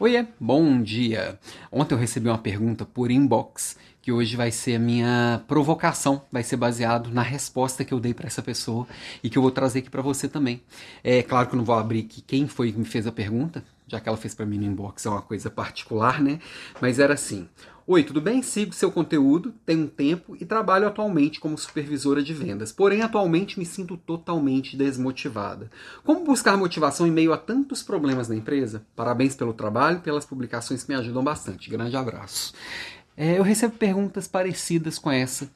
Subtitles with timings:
[0.00, 1.40] Oiê, bom dia!
[1.72, 3.76] Ontem eu recebi uma pergunta por inbox
[4.08, 8.14] que hoje vai ser a minha provocação, vai ser baseado na resposta que eu dei
[8.14, 8.88] para essa pessoa
[9.22, 10.62] e que eu vou trazer aqui para você também.
[11.04, 13.62] É claro que eu não vou abrir aqui quem foi que me fez a pergunta,
[13.86, 16.40] já que ela fez para mim no inbox, é uma coisa particular, né?
[16.80, 17.46] Mas era assim:
[17.90, 18.42] Oi, tudo bem?
[18.42, 22.70] Sigo seu conteúdo, tenho um tempo e trabalho atualmente como supervisora de vendas.
[22.70, 25.70] Porém, atualmente me sinto totalmente desmotivada.
[26.04, 28.86] Como buscar motivação em meio a tantos problemas na empresa?
[28.94, 31.70] Parabéns pelo trabalho e pelas publicações que me ajudam bastante.
[31.70, 32.52] Grande abraço.
[33.20, 35.50] É, eu recebo perguntas parecidas com essa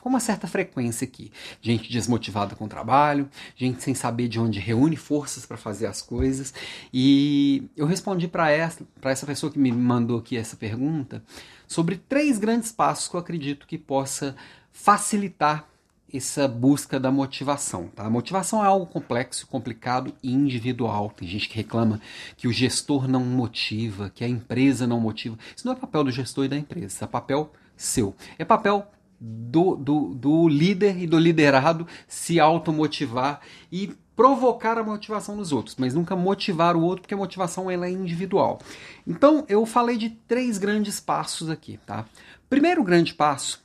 [0.00, 1.30] com uma certa frequência aqui.
[1.60, 6.02] Gente desmotivada com o trabalho, gente sem saber de onde reúne forças para fazer as
[6.02, 6.52] coisas.
[6.92, 11.22] E eu respondi para essa, essa pessoa que me mandou aqui essa pergunta
[11.68, 14.34] sobre três grandes passos que eu acredito que possa
[14.72, 15.68] facilitar
[16.12, 17.88] essa busca da motivação.
[17.88, 18.04] Tá?
[18.04, 21.12] A motivação é algo complexo, complicado e individual.
[21.16, 22.00] Tem gente que reclama
[22.36, 25.38] que o gestor não motiva, que a empresa não motiva.
[25.56, 28.14] Isso não é papel do gestor e da empresa, isso é papel seu.
[28.38, 28.86] É papel
[29.20, 33.40] do, do, do líder e do liderado se automotivar
[33.70, 37.86] e provocar a motivação dos outros, mas nunca motivar o outro, porque a motivação ela
[37.86, 38.60] é individual.
[39.06, 42.04] Então, eu falei de três grandes passos aqui, tá?
[42.50, 43.62] Primeiro grande passo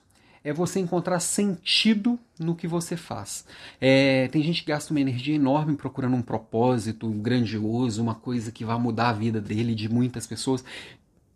[0.47, 3.45] é você encontrar sentido no que você faz.
[3.81, 8.63] É, tem gente que gasta uma energia enorme procurando um propósito grandioso, uma coisa que
[8.63, 10.63] vai mudar a vida dele, de muitas pessoas,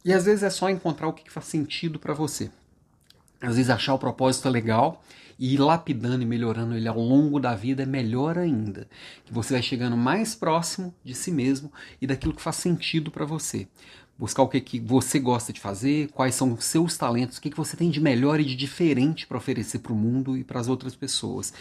[0.06, 2.50] e às vezes é só encontrar o que faz sentido para você
[3.42, 5.04] às vezes achar o propósito legal
[5.39, 8.88] e ir lapidando e melhorando ele ao longo da vida é melhor ainda.
[9.26, 13.26] Que você vai chegando mais próximo de si mesmo e daquilo que faz sentido para
[13.26, 13.67] você.
[14.22, 17.50] Buscar o que, que você gosta de fazer, quais são os seus talentos, o que,
[17.50, 20.59] que você tem de melhor e de diferente para oferecer para o mundo e para
[20.59, 21.52] as outras pessoas.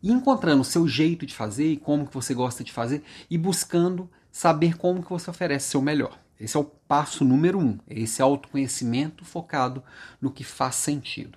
[0.00, 3.36] E encontrando o seu jeito de fazer e como que você gosta de fazer e
[3.36, 6.16] buscando saber como que você oferece seu melhor.
[6.38, 9.82] Esse é o passo número um, esse autoconhecimento focado
[10.22, 11.36] no que faz sentido.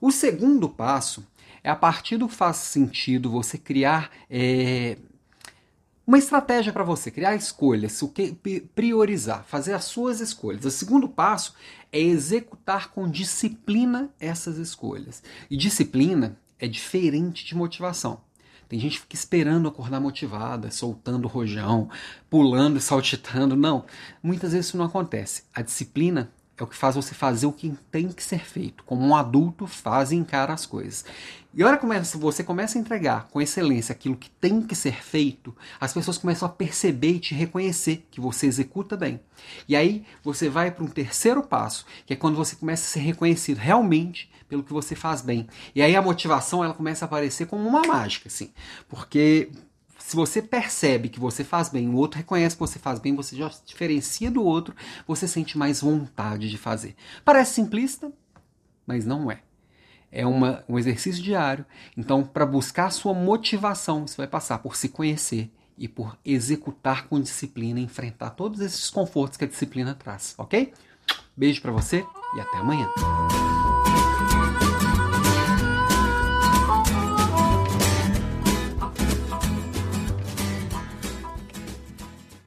[0.00, 1.24] O segundo passo
[1.62, 4.98] é a partir do faz sentido você criar é,
[6.08, 8.32] uma estratégia para você, criar escolhas, o que
[8.74, 10.64] priorizar, fazer as suas escolhas.
[10.64, 11.52] O segundo passo
[11.92, 15.22] é executar com disciplina essas escolhas.
[15.50, 18.22] E disciplina é diferente de motivação.
[18.70, 21.90] Tem gente que fica esperando acordar motivada, soltando rojão,
[22.30, 23.54] pulando e saltitando.
[23.54, 23.84] Não,
[24.22, 25.44] muitas vezes isso não acontece.
[25.54, 26.32] A disciplina
[26.62, 29.66] é o que faz você fazer o que tem que ser feito, como um adulto
[29.66, 31.04] faz e encara as coisas.
[31.54, 31.86] E a hora que
[32.16, 36.46] você começa a entregar com excelência aquilo que tem que ser feito, as pessoas começam
[36.46, 39.20] a perceber e te reconhecer que você executa bem.
[39.66, 43.00] E aí você vai para um terceiro passo, que é quando você começa a ser
[43.00, 45.48] reconhecido realmente pelo que você faz bem.
[45.74, 48.50] E aí a motivação ela começa a aparecer como uma mágica, assim.
[48.88, 49.50] Porque
[50.08, 53.36] se você percebe que você faz bem, o outro reconhece que você faz bem, você
[53.36, 54.74] já se diferencia do outro,
[55.06, 56.96] você sente mais vontade de fazer.
[57.22, 58.10] Parece simplista,
[58.86, 59.42] mas não é.
[60.10, 61.66] É uma, um exercício diário.
[61.94, 67.06] Então, para buscar a sua motivação, você vai passar por se conhecer e por executar
[67.06, 70.72] com disciplina, enfrentar todos esses confortos que a disciplina traz, ok?
[71.36, 72.02] Beijo para você
[72.34, 72.88] e até amanhã.